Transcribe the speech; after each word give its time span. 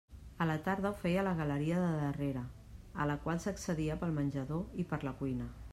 A 0.43 0.45
la 0.51 0.53
tarda 0.67 0.91
ho 0.91 0.99
feia 1.01 1.19
a 1.23 1.25
la 1.27 1.33
galeria 1.41 1.83
de 1.83 1.91
darrere 2.05 2.41
a 3.05 3.09
la 3.11 3.19
qual 3.27 3.45
s'accedia 3.45 4.01
pel 4.05 4.19
menjador 4.21 4.83
i 4.85 4.93
per 4.95 5.05
la 5.09 5.17
cuina. 5.21 5.53